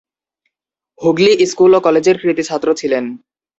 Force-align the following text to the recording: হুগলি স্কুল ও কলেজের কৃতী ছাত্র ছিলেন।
হুগলি 1.01 1.31
স্কুল 1.45 1.71
ও 1.77 1.79
কলেজের 1.79 2.15
কৃতী 2.21 2.43
ছাত্র 2.43 2.67
ছিলেন। 2.73 3.05